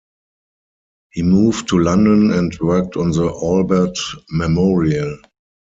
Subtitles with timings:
[1.11, 3.95] He moved to London and worked on the Albert
[4.31, 5.19] Memorial.